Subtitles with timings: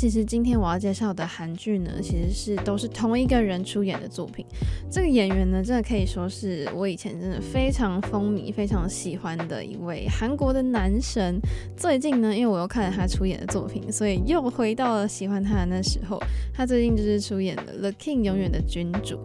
[0.00, 4.46] 其实今天我要介绍的韩剧呢，其实是都是同一个人出演的作品。
[4.88, 11.40] 这个演员呢，真的可以说是我以前真的非常风靡、非常喜欢的一位韩国的男神。
[11.76, 16.16] 最近呢，因为我又看了他出演的作品，所以又回到了喜欢他的那时候。
[16.54, 19.18] 他最近就是出演了《The King》永远的君主。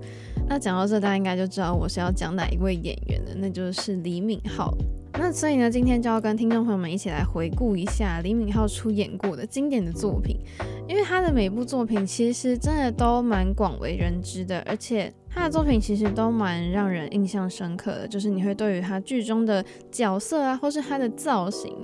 [0.49, 4.75] 那讲到这，大家应该就知道我是要讲哪一位演员了，那就是李敏镐。
[5.13, 10.37] 那所以呢，今天就要跟听众朋友们一起来回顾一下李敏镐出演过的经典的作品，
[10.87, 15.13] 因为他的每部作品其实真的都蛮广为人知的，而且。
[15.35, 21.75] 他的作品其实都蛮让人印象深刻的，就是你会对于他剧中的角色啊，或是他的造型，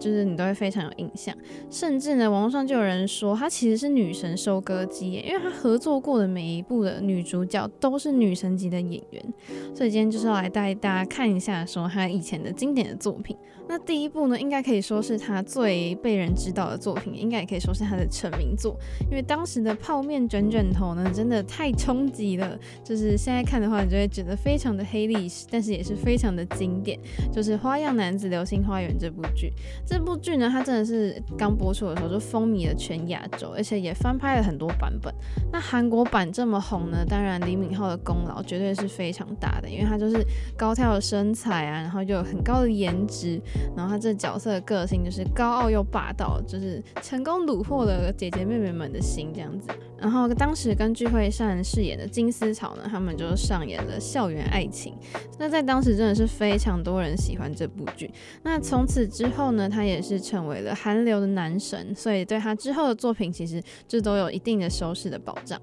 [0.00, 1.32] 就是你都会非常有印象。
[1.70, 9.24] 甚至呢，网络上就有人说他其实是女神收割机，因为他合作过的每一部的女主角都是女神级的演员。
[9.72, 13.36] 所以今天就是要来带大家看一下，说他以前的经典的作品。
[13.68, 18.76] 那第一部呢，应该可以说是他最被人知道的作品，应该也可以说是他的成名作，
[19.08, 22.96] 因为当时的泡面卷卷头呢，真的太冲击了，就。
[22.96, 26.98] 是现在看的话，你就会觉得非常的黑历史，但是也是非常的经典。
[27.30, 29.52] 就是《花样男子流星花园》这部剧，
[29.86, 35.14] 这部剧呢，它真的是刚播出的时候就风靡了全亚洲，而且也翻拍了很多版本。
[35.52, 40.24] 那韩国版这么红呢，当然李敏镐的功劳绝对是非常大的，因为他就是
[40.56, 43.38] 高挑的身材啊，然后又有很高的颜值，
[43.76, 49.68] 然后他这角色的个性就是高傲又霸道，就是成功虏获了姐姐妹妹们的心这样子。
[49.98, 54.94] 然后当时跟具惠善饰演的金丝草呢，他们就上演了校园爱情。
[55.38, 58.10] 那在当时真的是非常多人喜欢这部剧。
[58.42, 65.60] 那从此之后呢，他也是成为了韩流的男神，所以对他之后的作品其实这都有一定的收视的保障。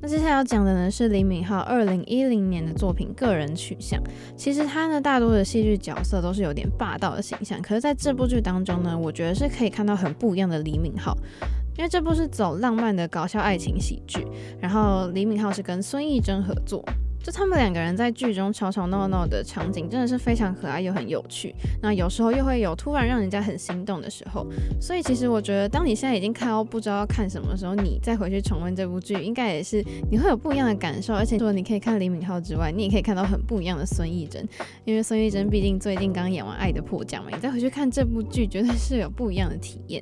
[0.00, 3.98] 那接下来要讲的呢是李敏镐二零一零年的作品《个人取向》。
[4.36, 11.12] 其实他呢大多的戏剧角色都是有点霸道的形象，可是在这部剧当中呢，我觉得是可以看到很不一样的李敏镐。
[11.76, 14.26] 因为这部是走浪漫的搞笑爱情喜剧，
[14.60, 16.84] 然后李敏镐是跟孙艺珍合作，
[17.22, 21.54] 就他们两个人在剧中吵吵闹闹的场景真的是非常可爱又很有趣。
[21.82, 24.46] 那有时候又会有突然让人家很心动的时候，
[24.80, 31.12] 所以其实我觉得，当你现在已经看到不知道要看什么时候，你再回去重温这部剧，应该也是你会有不一样的感受。
[31.12, 34.46] 而且除了你可以看李敏镐之外，你也可以看到很不一样的孙艺珍，
[34.84, 40.00] 因为孙艺珍毕竟最近刚演完《爱的迫降》嘛，你再回去看这部剧，绝对是有不一样的体验。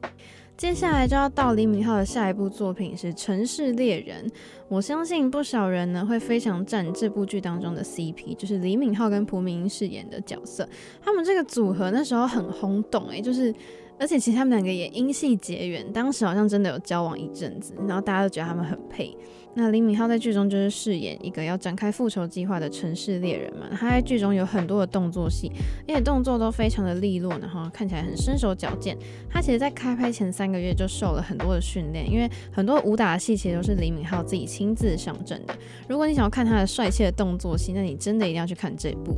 [0.57, 4.25] 接下来就要到李敏镐的下一部作品是《城市猎人》，
[4.69, 10.69] 我相信不少人呢会非常赞这部剧当中的 CP，就是李敏镐跟朴敏英饰演的角色，
[11.01, 13.53] 他们这个组合那时候很轰动诶，就是
[13.99, 19.17] 而且其实他们两个也因戏结缘，当时好像真的有交往一阵子，然后大家都觉得他们很配。
[19.55, 25.53] 那李敏镐在剧中就是饰演一个要展开复仇计划的城市猎人嘛，他在剧中有很多的动作戏，
[25.87, 28.97] 而且动作都非常的利落，然后看起来很身手矫健。
[29.31, 35.55] 他其实，在开拍前三个月就受了很多的训练，因为很多武打戏其实都是李敏镐自己亲自上阵的。
[35.87, 39.15] 如果你想要看他的帅气的动作戏，那你真的一定要去看这部。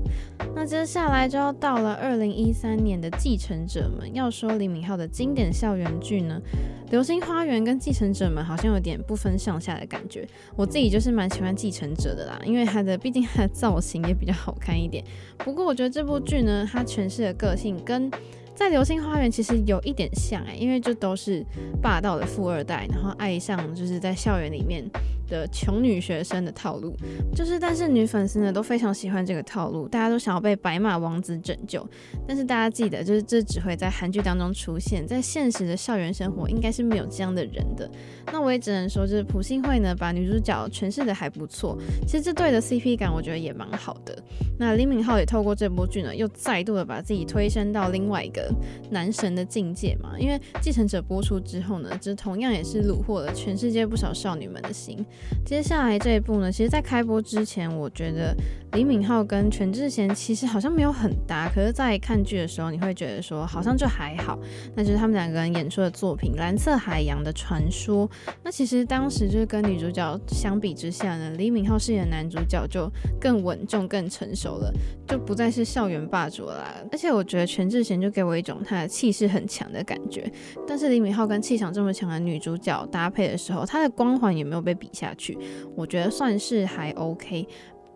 [0.55, 6.41] 那接下来就要到了二零一三年的《继承者们》，要说李敏镐的经典校园剧呢，
[6.95, 10.25] 《流星花园》跟《继承者们》好像有点不分上下的感觉。
[10.55, 15.03] 我自己就是蛮喜欢继承者的啦，因为它的毕竟它的造型也比较好看一点。
[15.39, 18.09] 不过我觉得这部剧呢，它诠释的个性跟
[18.55, 21.45] 在《流星花园》其实有一点像哎、因为就都是
[21.83, 24.85] 霸道的富二代，然后爱上就是在校园里面
[25.29, 26.95] 的穷女学生的套路，
[27.35, 31.85] 就是但是女粉丝呢都非常喜欢这个套路，大家都想要被白马王子拯救。
[32.27, 37.91] 但是大家记得，就是这只会在韩剧当中出现，在现实的校园生活应该是没有这样的人的。
[38.33, 41.77] 那我也只能说，就是朴信惠呢把女主角诠释的还不错，
[42.07, 44.17] 其实这对的 CP 感我觉得也蛮好的。
[44.59, 48.44] 那李敏镐也透过这部剧呢，又再度的把自己推升到另外一个
[48.91, 50.19] 男神的境界嘛。
[50.19, 55.05] 因为继承者播出之后呢，这同样也是虏获了全世界不少少女们的心。
[55.45, 58.35] 接下来这一部呢，其实，在开播之前，我觉得
[58.75, 61.49] 李敏镐跟全智贤其实好像没有很搭。
[61.49, 64.37] 可是，在看剧的时候，你会觉得说，好像就还好。
[64.75, 68.09] 那就是他们两个人演出的作品《蓝色海洋的传说》。
[68.43, 72.91] 那其实当时就是跟女主角相比之下呢，李敏镐饰演的男主角就
[73.21, 74.73] 更稳重、更成熟了，
[75.07, 76.75] 就不再是校园霸主了啦。
[76.91, 80.29] 而且，我觉得全智贤就给我一种他的气势很强的感觉。
[80.67, 85.39] 但是，李敏镐跟气场这么强的女主角搭配的时候，她的光环也没有被比下去。
[85.77, 87.47] 我觉得算是还 OK。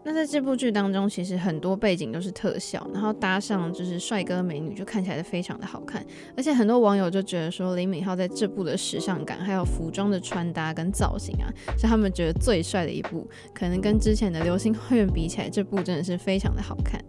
[0.05, 6.03] 那在这部剧当中，其实很多背景都是特效，然后搭上就是帅哥美女，就看起来非常的好看。
[6.37, 13.29] 而且很多网友就觉得说，李敏镐在这部的时尚感，还有服装的穿搭跟造型啊，是他们觉得最帅的一部。
[13.53, 17.03] 可能跟之前的《流星花园》比起来，这部真的是非常的好看。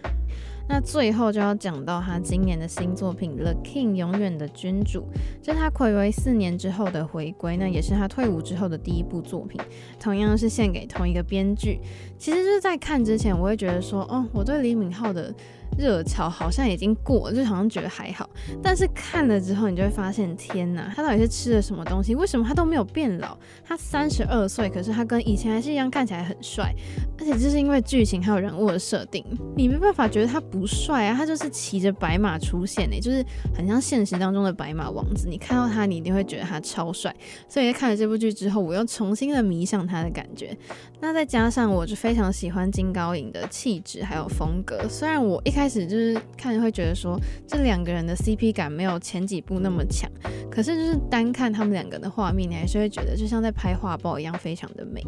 [0.70, 5.04] 那最后就要讲到他今年的新作品《The King》永远的君主，
[5.42, 9.60] 这是他睽违四年之后的回归，那也是他退伍之后的第一部作品，
[10.00, 11.80] 同样是献给同一个编剧。
[12.20, 15.34] 其实就是在看之前，我会觉得说，哦，我对李敏镐的。
[15.80, 18.30] 热潮好像已经过了，就好像觉得还好，
[18.62, 22.14] 但是看了之后，你就会发现，天哪，他到底是吃了什么东西？
[22.14, 23.38] 为什么他都没有变老？
[23.64, 26.76] 他三十二岁，可是他跟以前还是一样，看起来很帅。
[27.18, 29.24] 而且这是因为剧情还有人物的设定，
[29.56, 33.24] 你没办法觉得他不帅啊，他就是骑着白马出现诶，就是
[33.56, 35.28] 很像现实当中的白马王子。
[35.30, 37.16] 你看到他，你一定会觉得他超帅。
[37.48, 40.58] 所以在看了这部剧之后，我又重新的迷上他的感觉。
[41.00, 50.10] 那再加上我就非常喜欢金高银的气质还有风格，虽然我一开始就是看会觉得说这两个人的 CP 感没有前几部那么强，
[50.50, 55.02] 可是就是单看他们两个的画面，你还是会觉得就像在拍画报一样，非常的美。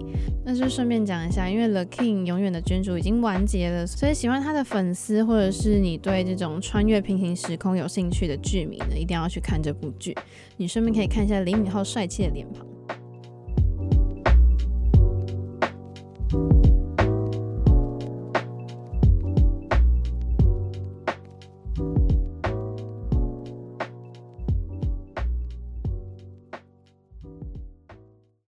[0.45, 10.15] 那就顺便讲一下，因为 The King 永远的君主已经完结了，所以喜欢他的粉丝或者是你对这种穿越平行时空有兴趣的剧迷呢，一定要去看这部剧。
[10.57, 12.65] 你顺便可以看一下李敏镐帅气的脸庞。